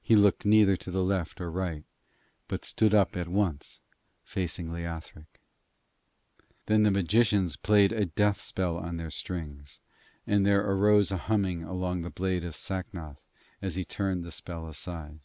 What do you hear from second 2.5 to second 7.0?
stood up at once facing Leothric. Then the